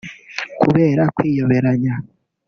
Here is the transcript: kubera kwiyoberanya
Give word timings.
kubera 0.61 1.03
kwiyoberanya 1.15 1.93